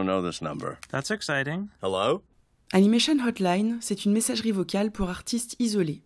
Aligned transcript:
don't 0.00 0.06
know 0.06 0.22
this 0.22 0.40
number. 0.40 0.78
That's 0.90 1.10
exciting. 1.10 1.68
Hello? 1.82 2.22
Animation 2.72 3.18
Hotline, 3.18 3.78
c'est 3.80 4.04
une 4.04 4.12
messagerie 4.12 4.52
vocale 4.52 4.90
pour 4.90 5.10
artistes 5.10 5.56
isolés. 5.58 6.02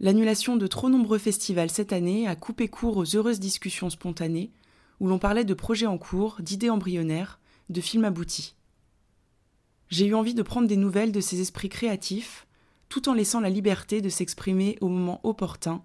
L'annulation 0.00 0.56
de 0.56 0.66
trop 0.66 0.90
nombreux 0.90 1.18
festivals 1.18 1.70
cette 1.70 1.92
année 1.92 2.28
a 2.28 2.36
coupé 2.36 2.68
court 2.68 2.96
aux 2.96 3.16
heureuses 3.16 3.40
discussions 3.40 3.90
spontanées 3.90 4.50
où 5.00 5.08
l'on 5.08 5.18
parlait 5.18 5.44
de 5.44 5.54
projets 5.54 5.86
en 5.86 5.98
cours, 5.98 6.36
d'idées 6.40 6.70
embryonnaires, 6.70 7.40
de 7.68 7.80
films 7.80 8.04
aboutis. 8.04 8.54
J'ai 9.88 10.06
eu 10.06 10.14
envie 10.14 10.34
de 10.34 10.42
prendre 10.42 10.68
des 10.68 10.76
nouvelles 10.76 11.12
de 11.12 11.20
ces 11.20 11.40
esprits 11.40 11.68
créatifs, 11.68 12.46
tout 12.88 13.08
en 13.08 13.14
laissant 13.14 13.40
la 13.40 13.50
liberté 13.50 14.00
de 14.00 14.08
s'exprimer 14.08 14.78
au 14.80 14.88
moment 14.88 15.20
opportun, 15.24 15.82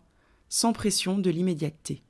sans 0.47 0.73
pression 0.73 1.17
de 1.17 1.29
l'immédiateté. 1.29 2.03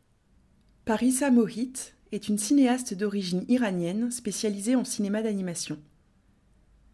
Parissa 0.86 1.32
Mohit 1.32 1.94
est 2.12 2.28
une 2.28 2.38
cinéaste 2.38 2.94
d'origine 2.94 3.46
iranienne 3.48 4.12
spécialisée 4.12 4.76
en 4.76 4.84
cinéma 4.84 5.22
d'animation. 5.22 5.78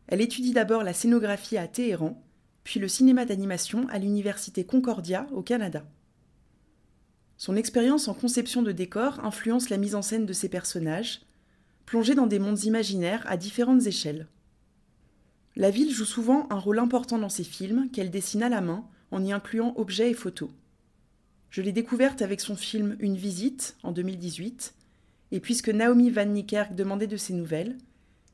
Elle 0.08 0.22
étudie 0.22 0.54
d'abord 0.54 0.84
la 0.84 0.94
scénographie 0.94 1.58
à 1.58 1.68
Téhéran, 1.68 2.22
puis 2.64 2.80
le 2.80 2.88
cinéma 2.88 3.26
d'animation 3.26 3.88
à 3.90 4.00
l'université 4.00 4.66
Concordia 4.66 5.28
au 5.32 5.42
Canada. 5.42 5.86
Son 7.38 7.56
expérience 7.56 8.08
en 8.08 8.14
conception 8.14 8.62
de 8.62 8.72
décors 8.72 9.24
influence 9.24 9.70
la 9.70 9.78
mise 9.78 9.96
en 9.96 10.02
scène 10.02 10.26
de 10.26 10.34
ses 10.34 10.50
personnages, 10.50 11.22
plongés 11.86 12.16
dans 12.16 12.28
des 12.28 12.40
mondes 12.40 12.64
imaginaires 12.64 13.24
à 13.28 13.38
différentes 13.38 13.86
échelles. 13.86 14.28
La 15.56 15.70
ville 15.70 15.92
joue 15.92 16.06
souvent 16.06 16.48
un 16.50 16.60
rôle 16.60 16.80
important 16.80 17.18
dans 17.18 17.30
ses 17.30 17.44
films 17.44 17.90
qu'elle 17.92 18.12
dessine 18.12 18.44
à 18.44 18.50
la 18.50 18.62
main 18.62 18.86
en 19.12 19.24
y 19.24 19.32
incluant 19.32 19.74
objets 19.78 20.12
et 20.12 20.14
photos. 20.14 20.50
Je 21.50 21.62
l'ai 21.62 21.72
découverte 21.72 22.22
avec 22.22 22.42
son 22.42 22.56
film 22.56 22.98
Une 23.00 23.16
visite 23.16 23.78
en 23.84 23.92
2018, 23.92 24.74
et 25.32 25.40
puisque 25.40 25.70
Naomi 25.70 26.10
Van 26.10 26.26
Niekerk 26.26 26.74
demandait 26.76 27.08
de 27.08 27.18
ses 27.18 27.34
nouvelles, 27.34 27.78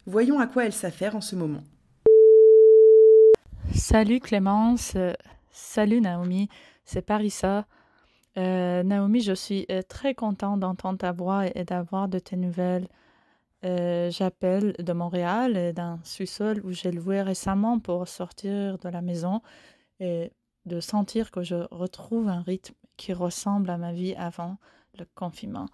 voyons 0.06 0.40
à 0.40 0.48
quoi 0.48 0.66
elle 0.66 0.74
s'affaire 0.74 1.16
en 1.16 1.22
ce 1.22 1.36
moment. 1.36 1.64
Salut 3.74 4.20
Clémence, 4.20 4.98
salut 5.52 6.02
Naomi, 6.02 6.50
c'est 6.86 7.02
Parissa. 7.02 7.66
Euh, 8.38 8.84
Naomi, 8.84 9.22
je 9.22 9.34
suis 9.34 9.66
euh, 9.70 9.82
très 9.82 10.16
contente 10.16 10.60
d'entendre 10.60 10.98
ta 10.98 11.12
voix 11.12 11.48
et 11.48 11.64
d'avoir 11.64 12.08
de 12.08 12.20
tes 12.20 12.38
nouvelles. 12.38 12.88
Euh, 13.64 14.10
j'appelle 14.10 14.74
de 14.80 14.94
Montréal, 14.94 15.74
d'un 15.74 16.00
sous-sol 16.04 16.62
où 16.64 16.72
j'ai 16.72 16.92
loué 16.92 17.22
récemment 17.22 17.80
pour 17.80 18.08
sortir 18.08 18.78
de 18.78 18.90
la 18.90 19.02
maison 19.02 19.42
et 20.00 20.32
de 20.66 20.80
sentir 20.80 21.32
que 21.32 21.44
je 21.44 21.56
retrouve 21.72 22.30
un 22.30 22.42
rythme 22.42 22.74
qui 22.98 23.14
ressemble 23.14 23.70
à 23.70 23.78
ma 23.78 23.94
vie 23.94 24.16
avant 24.16 24.58
le 24.98 25.06
confinement. 25.16 25.68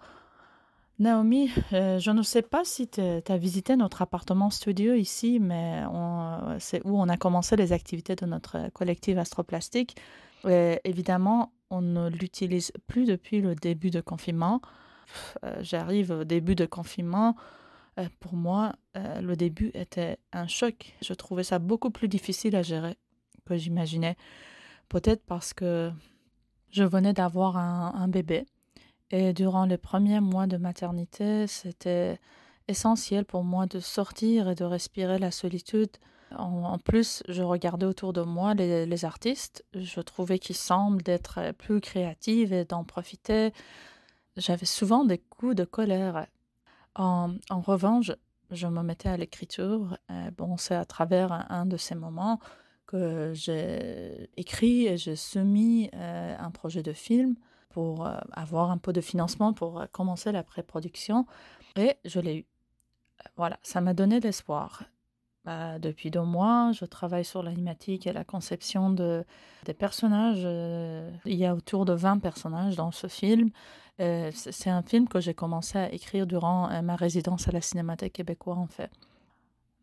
Naomi, 0.98 1.48
je 1.70 2.10
ne 2.10 2.22
sais 2.22 2.42
pas 2.42 2.64
si 2.64 2.88
tu 2.88 3.00
as 3.00 3.36
visité 3.36 3.76
notre 3.76 4.02
appartement 4.02 4.50
studio 4.50 4.94
ici, 4.94 5.38
mais 5.40 5.84
c'est 6.58 6.84
où 6.84 7.00
on 7.00 7.08
a 7.08 7.16
commencé 7.16 7.54
les 7.54 7.72
activités 7.72 8.16
de 8.16 8.26
notre 8.26 8.68
collectif 8.72 9.16
astroplastique. 9.16 9.96
évidemment, 10.44 11.52
on 11.70 11.82
ne 11.82 12.08
l'utilise 12.08 12.72
plus 12.86 13.04
depuis 13.04 13.40
le 13.40 13.54
début 13.54 13.90
de 13.90 14.00
confinement. 14.00 14.60
Euh, 15.44 15.56
j'arrive 15.60 16.10
au 16.10 16.24
début 16.24 16.54
de 16.54 16.66
confinement. 16.66 17.36
Euh, 17.98 18.08
pour 18.20 18.34
moi, 18.34 18.74
euh, 18.96 19.20
le 19.20 19.36
début 19.36 19.70
était 19.74 20.18
un 20.32 20.46
choc. 20.46 20.94
Je 21.02 21.14
trouvais 21.14 21.44
ça 21.44 21.58
beaucoup 21.58 21.90
plus 21.90 22.08
difficile 22.08 22.56
à 22.56 22.62
gérer 22.62 22.96
que 23.46 23.56
j'imaginais. 23.56 24.16
Peut-être 24.88 25.24
parce 25.24 25.52
que 25.54 25.90
je 26.70 26.84
venais 26.84 27.12
d'avoir 27.12 27.56
un, 27.56 28.08
bébé. 28.08 28.46
Et 29.10 29.32
durant 29.32 29.64
les 29.64 29.78
premiers 29.78 30.20
mois 30.20 30.46
de 30.46 30.56
maternité, 30.56 31.46
c'était 31.46 32.18
essentiel 32.68 33.24
pour 33.24 33.44
moi 33.44 33.66
de 33.66 33.80
sortir 33.80 34.48
et 34.50 34.54
de 34.54 34.64
respirer 34.64 35.18
la 35.18 35.30
solitude 35.30 35.96
en, 36.36 36.78
plus, 36.78 37.22
je 37.28 37.42
regardais 37.42 37.86
autour 37.86 38.12
de 38.12 38.20
moi 38.20 38.54
les, 38.54 39.04
artistes. 39.04 39.64
Je 39.74 40.00
trouvais 40.00 40.38
qu'ils 40.38 40.56
semblent 40.56 41.02
d'être 41.02 41.52
plus 41.52 41.80
créatifs 41.80 42.52
et 42.52 42.64
d'en 42.64 42.84
profiter. 42.84 43.52
J'avais 44.36 44.66
souvent 44.66 45.04
des 45.04 45.18
coups 45.18 45.56
de 45.56 45.64
colère. 45.64 46.26
En, 46.94 47.30
revanche, 47.50 48.12
je 48.50 48.66
me 48.66 48.82
mettais 48.82 49.08
à 49.08 49.16
l'écriture. 49.16 49.96
Bon, 50.36 50.56
c'est 50.56 50.74
à 50.74 50.84
travers 50.84 51.32
un, 51.50 51.66
de 51.66 51.76
ces 51.76 51.94
moments 51.94 52.38
que 52.86 53.32
j'ai 53.34 54.30
écrit 54.36 54.86
et 54.86 54.96
j'ai 54.96 55.16
soumis 55.16 55.90
euh, 55.92 56.36
un 56.38 56.50
projet 56.50 56.82
de 56.82 56.94
film 56.94 57.34
pour 57.78 58.04
euh, 58.04 58.16
avoir 58.32 58.72
un 58.72 58.78
peu 58.78 58.92
de 58.92 59.00
financement 59.00 59.52
pour 59.52 59.84
commencer 59.92 60.32
la 60.32 60.42
pré-production. 60.42 61.26
Et 61.76 61.94
je 62.04 62.18
l'ai 62.18 62.38
eu. 62.38 62.46
Voilà, 63.36 63.56
ça 63.62 63.80
m'a 63.80 63.94
donné 63.94 64.18
l'espoir. 64.18 64.82
Bah, 65.44 65.78
depuis 65.78 66.10
deux 66.10 66.24
mois, 66.24 66.72
je 66.72 66.84
travaille 66.84 67.24
sur 67.24 67.44
l'animatique 67.44 68.08
et 68.08 68.12
la 68.12 68.24
conception 68.24 68.90
de, 68.90 69.24
des 69.64 69.74
personnages. 69.74 70.42
Euh, 70.44 71.08
il 71.24 71.36
y 71.36 71.46
a 71.46 71.54
autour 71.54 71.84
de 71.84 71.92
20 71.92 72.18
personnages 72.18 72.74
dans 72.74 72.90
ce 72.90 73.06
film. 73.06 73.50
Euh, 74.00 74.32
c'est 74.34 74.70
un 74.70 74.82
film 74.82 75.06
que 75.06 75.20
j'ai 75.20 75.34
commencé 75.34 75.78
à 75.78 75.92
écrire 75.92 76.26
durant 76.26 76.68
euh, 76.68 76.82
ma 76.82 76.96
résidence 76.96 77.46
à 77.46 77.52
la 77.52 77.60
Cinémathèque 77.60 78.14
québécoise, 78.14 78.58
en 78.58 78.66
fait. 78.66 78.90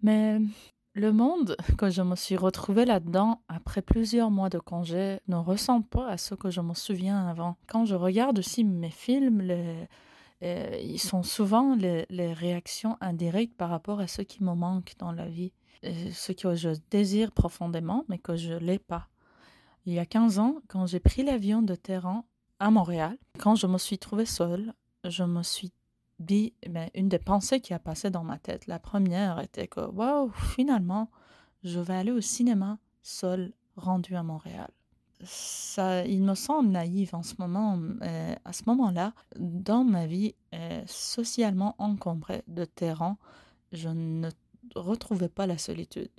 Mais 0.03 0.39
le 0.95 1.11
monde 1.11 1.57
que 1.77 1.89
je 1.89 2.01
me 2.01 2.15
suis 2.15 2.37
retrouvée 2.37 2.85
là-dedans 2.85 3.41
après 3.49 3.81
plusieurs 3.81 4.31
mois 4.31 4.49
de 4.49 4.59
congé 4.59 5.19
ne 5.27 5.35
ressemble 5.35 5.85
pas 5.85 6.07
à 6.07 6.17
ce 6.17 6.35
que 6.35 6.49
je 6.49 6.61
me 6.61 6.73
souviens 6.73 7.27
avant. 7.27 7.57
Quand 7.67 7.83
je 7.83 7.95
regarde 7.95 8.39
aussi 8.39 8.63
mes 8.63 8.89
films, 8.89 9.41
euh, 10.41 10.79
ils 10.81 10.99
sont 10.99 11.21
souvent 11.21 11.75
les, 11.75 12.33
réactions 12.33 12.97
indirectes 13.01 13.57
par 13.57 13.69
rapport 13.69 13.99
à 13.99 14.07
ce 14.07 14.21
qui 14.21 14.41
me 14.41 14.53
manque 14.53 14.93
dans 14.97 15.11
la 15.11 15.27
vie, 15.27 15.51
euh, 15.83 15.91
ce 16.13 16.31
que 16.31 16.55
je 16.55 16.69
désire 16.89 17.33
profondément, 17.33 18.05
mais 18.07 18.17
que 18.17 18.37
je 18.37 18.53
l'ai 18.53 18.79
pas. 18.79 19.09
Il 19.85 19.93
y 19.93 19.99
a 19.99 20.05
15 20.05 20.39
ans, 20.39 20.55
quand 20.69 20.85
j'ai 20.87 21.01
pris 21.01 21.23
l'avion 21.23 21.61
de 21.61 21.75
Téhéran 21.75 22.25
à 22.59 22.71
Montréal, 22.71 23.17
quand 23.37 23.55
je 23.55 23.67
me 23.67 23.77
suis 23.77 23.97
trouvée 23.97 24.25
seule, 24.25 24.73
je 25.03 25.23
me 25.23 25.43
suis 25.43 25.73
mais 26.19 26.91
une 26.95 27.09
des 27.09 27.19
pensées 27.19 27.59
qui 27.59 27.73
a 27.73 27.79
passé 27.79 28.09
dans 28.09 28.23
ma 28.23 28.37
tête, 28.37 28.67
la 28.67 28.79
première 28.79 29.39
était 29.39 29.67
que, 29.67 29.81
waouh, 29.81 30.31
finalement, 30.31 31.09
je 31.63 31.79
vais 31.79 31.95
aller 31.95 32.11
au 32.11 32.21
cinéma 32.21 32.77
seule, 33.01 33.53
rendue 33.75 34.15
à 34.15 34.23
Montréal 34.23 34.69
ça, 35.23 36.05
il 36.05 36.23
me 36.23 36.35
semble 36.35 36.69
naïf 36.69 37.13
en 37.13 37.23
ce 37.23 37.35
moment, 37.39 37.79
euh, 38.01 38.35
à 38.43 38.53
ce 38.53 38.63
moment-là, 38.67 39.13
dans 39.37 39.83
ma 39.83 40.05
vie 40.05 40.35
euh, 40.53 40.83
socialement 40.87 41.75
encombrée 41.77 42.43
de 42.47 42.65
terrain, 42.65 43.17
je 43.71 43.89
ne 43.89 44.29
retrouvais 44.75 45.29
pas 45.29 45.47
la 45.47 45.57
solitude. 45.57 46.09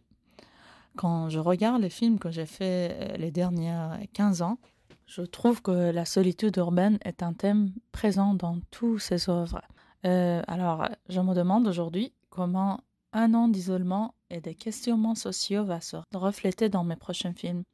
Quand 0.97 1.29
je 1.29 1.39
regarde 1.39 1.83
les 1.83 1.91
films 1.91 2.19
que 2.19 2.31
j'ai 2.31 2.47
faits 2.47 2.97
euh, 2.99 3.17
les 3.17 3.31
dernières 3.31 3.99
15 4.15 4.43
ans, 4.43 4.59
je 5.07 5.23
trouve 5.23 5.63
que 5.63 5.91
la 5.91 6.05
solitude 6.05 6.57
urbaine 6.57 6.99
est 7.05 7.23
un 7.23 7.33
thème 7.33 7.73
présent 7.93 8.35
dans 8.35 8.59
toutes 8.71 9.01
ces 9.01 9.29
œuvres. 9.29 9.61
Alors, 10.07 10.89
je 11.09 11.21
me 11.21 11.35
demande 11.35 11.67
aujourd'hui 11.67 12.13
comment 12.31 12.81
un 13.13 13.35
an 13.35 13.49
d'isolement 13.49 14.15
et 14.31 14.41
des 14.41 14.55
questionnements 14.55 15.15
sociaux 15.15 15.65
va 15.65 15.81
se 15.81 15.97
refléter 16.15 16.69
dans 16.69 16.85
mes 16.85 16.97
prochains 16.97 17.33
films. 17.33 17.65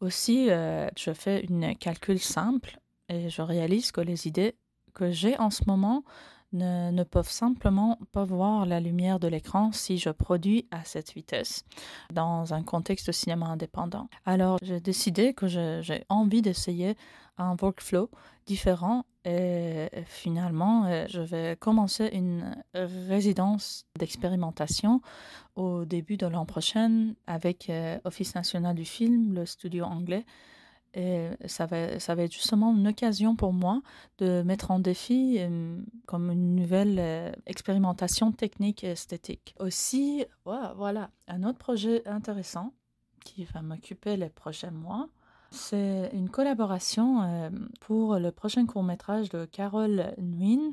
Aussi, 0.00 0.50
euh, 0.50 0.88
je 0.96 1.12
fais 1.12 1.44
une 1.44 1.76
calcul 1.76 2.18
simple 2.18 2.80
et 3.08 3.28
je 3.28 3.42
réalise 3.42 3.92
que 3.92 4.00
les 4.00 4.26
idées 4.26 4.56
que 4.94 5.10
j'ai 5.10 5.38
en 5.38 5.50
ce 5.50 5.62
moment 5.66 6.02
ne, 6.52 7.02
peuvent 7.04 7.30
simplement 7.30 7.98
pas 8.12 8.24
voir 8.24 8.66
la 8.66 8.80
lumière 8.80 9.18
de 9.18 9.28
l'écran 9.28 9.72
si 9.72 9.98
je 9.98 10.10
produis 10.10 10.66
à 10.70 10.84
cette 10.84 11.12
vitesse 11.12 11.64
dans 12.12 12.54
un 12.54 12.62
contexte 12.62 13.06
de 13.06 13.12
cinéma 13.12 13.46
indépendant. 13.46 14.08
Alors 14.24 14.58
j'ai 14.62 14.80
décidé 14.80 15.34
que 15.34 15.46
j'ai 15.48 16.04
envie 16.08 16.42
d'essayer 16.42 16.96
un 17.38 17.56
workflow 17.60 18.10
différent 18.46 19.04
et 19.24 19.88
finalement 20.04 20.84
euh, 20.86 21.06
je 21.08 21.20
vais 21.20 21.56
commencer 21.56 22.10
une 22.12 22.56
résidence 22.74 23.86
d'expérimentation 23.98 25.00
au 25.54 25.84
début 25.84 26.16
de 26.16 26.26
l'an 26.26 26.44
prochain 26.44 27.14
avec 27.26 27.70
euh, 27.70 27.98
Office 28.04 28.34
national 28.34 28.74
du 28.74 28.84
film, 28.84 29.34
le 29.34 29.46
studio 29.46 29.84
anglais. 29.84 30.24
Et 30.94 31.28
ça 31.46 31.64
va, 31.64 31.78
être 31.78 32.32
justement 32.32 32.74
une 32.76 32.86
occasion 32.86 33.34
pour 33.34 33.52
moi 33.52 33.80
de 34.18 34.42
mettre 34.42 34.70
en 34.70 34.78
défi 34.78 35.38
euh, 35.38 35.80
comme 36.06 36.30
une 36.30 36.54
nouvelle 36.54 37.34
expérimentation 37.46 38.30
technique 38.30 38.84
et 38.84 38.88
esthétique. 38.88 39.54
Aussi, 39.58 40.26
voilà, 40.44 41.10
un 41.28 41.44
autre 41.44 41.58
projet 41.58 42.06
intéressant 42.06 42.74
qui 43.24 43.44
va 43.44 43.62
m'occuper 43.62 44.16
les 44.16 44.28
prochains 44.28 44.70
mois, 44.70 45.08
c'est 45.52 46.10
une 46.14 46.30
collaboration 46.30 47.22
euh, 47.22 47.50
pour 47.80 48.16
le 48.16 48.32
prochain 48.32 48.64
court-métrage 48.64 49.28
de 49.28 49.44
Carole 49.44 50.14
Nguyen. 50.18 50.72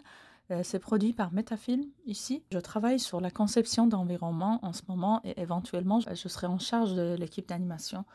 Euh, 0.52 0.62
c'est 0.64 0.80
produit 0.80 1.12
par 1.12 1.34
Metafilm 1.34 1.84
ici. 2.06 2.44
Je 2.54 2.60
travaille 2.60 2.98
sur 2.98 3.20
la 3.20 3.30
conception 3.30 3.88
d'environnement 3.88 4.60
en 4.64 4.72
ce 4.72 4.84
moment 4.88 5.20
et 5.26 5.40
éventuellement 5.40 6.00
je 6.00 6.28
serai 6.30 6.48
en 6.48 6.60
charge 6.60 6.94
de 6.94 7.16
l'équipe 7.20 7.48
d'animation. 7.48 8.06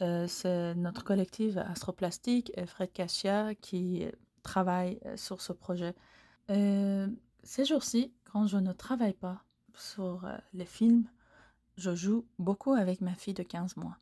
Euh, 0.00 0.26
c'est 0.26 0.74
notre 0.74 1.04
collectif 1.04 1.56
Astroplastique 1.56 2.52
et 2.56 2.66
Fred 2.66 2.92
Cassia 2.92 3.54
qui 3.54 4.06
travaille 4.42 5.00
sur 5.16 5.40
ce 5.40 5.52
projet. 5.52 5.94
ces 6.48 7.64
jours-ci, 7.64 8.12
quand 8.24 8.46
je 8.46 8.56
ne 8.56 8.72
travaille 8.72 9.12
pas, 9.12 9.44
sur 9.80 10.24
euh, 10.24 10.36
les 10.52 10.66
films, 10.66 11.04
je 11.76 11.94
joue 11.94 12.26
beaucoup 12.38 12.72
avec 12.72 13.00
ma 13.00 13.14
fille 13.14 13.34
de 13.34 13.42
15 13.42 13.76
mois. 13.76 13.96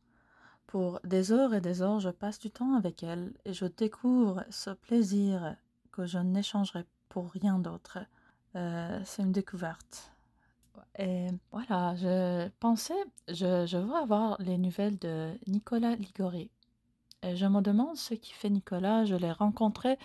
Pour 0.66 1.00
des 1.04 1.32
heures 1.32 1.54
et 1.54 1.60
des 1.60 1.80
heures, 1.80 2.00
je 2.00 2.10
passe 2.10 2.38
du 2.38 2.50
temps 2.50 2.74
avec 2.74 3.02
elle 3.02 3.32
et 3.44 3.52
je 3.52 3.64
découvre 3.64 4.44
ce 4.50 4.70
plaisir 4.70 5.56
que 5.92 6.04
je 6.04 6.18
n'échangerai 6.18 6.84
pour 7.08 7.30
rien 7.30 7.58
d'autre. 7.58 7.98
Euh, 8.54 9.00
c'est 9.04 9.22
une 9.22 9.32
découverte. 9.32 10.12
Et 10.98 11.28
voilà, 11.52 11.94
je 11.96 12.48
pensais, 12.60 12.94
je, 13.28 13.66
je 13.66 13.76
veux 13.76 13.94
avoir 13.94 14.40
les 14.40 14.58
nouvelles 14.58 14.98
de 14.98 15.30
Nicolas 15.46 15.94
Ligori. 15.94 16.50
Et 17.22 17.36
je 17.36 17.46
me 17.46 17.60
demande 17.60 17.96
ce 17.96 18.14
qui 18.14 18.32
fait 18.32 18.50
Nicolas. 18.50 19.04
Je 19.04 19.14
l'ai 19.14 19.32
rencontré, 19.32 19.98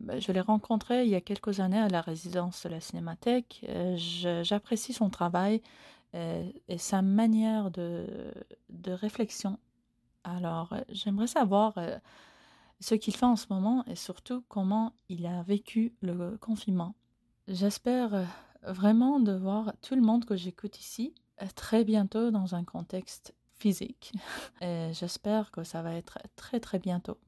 bah, 0.00 0.18
je 0.18 0.32
l'ai 0.32 0.40
rencontré 0.40 1.04
il 1.04 1.10
y 1.10 1.14
a 1.14 1.20
quelques 1.20 1.60
années 1.60 1.78
à 1.78 1.88
la 1.88 2.00
résidence 2.00 2.64
de 2.64 2.70
la 2.70 2.80
Cinémathèque. 2.80 3.64
Euh, 3.68 3.96
j'apprécie 4.42 4.92
son 4.92 5.10
travail 5.10 5.60
et, 6.14 6.62
et 6.68 6.78
sa 6.78 7.02
manière 7.02 7.70
de, 7.70 8.06
de 8.70 8.92
réflexion. 8.92 9.58
Alors, 10.24 10.72
euh, 10.72 10.80
j'aimerais 10.88 11.26
savoir 11.26 11.74
euh, 11.76 11.98
ce 12.80 12.94
qu'il 12.94 13.14
fait 13.14 13.26
en 13.26 13.36
ce 13.36 13.46
moment 13.50 13.84
et 13.86 13.94
surtout 13.96 14.42
comment 14.48 14.92
il 15.08 15.26
a 15.26 15.42
vécu 15.42 15.94
le 16.00 16.38
confinement. 16.38 16.94
J'espère 17.46 18.26
vraiment 18.66 19.20
de 19.20 19.32
voir 19.32 19.72
tout 19.82 19.94
le 19.94 20.02
monde 20.02 20.24
que 20.24 20.36
j'écoute 20.36 20.78
ici 20.80 21.14
très 21.56 21.84
bientôt 21.84 22.30
dans 22.30 22.54
un 22.54 22.64
contexte 22.64 23.34
physique. 23.52 24.12
Et 24.60 24.90
j'espère 24.92 25.50
que 25.50 25.64
ça 25.64 25.82
va 25.82 25.94
être 25.94 26.18
très 26.36 26.60
très 26.60 26.78
bientôt. 26.78 27.18